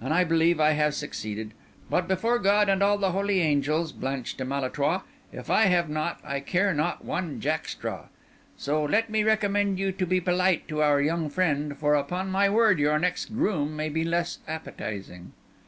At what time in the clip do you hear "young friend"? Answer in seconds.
11.00-11.78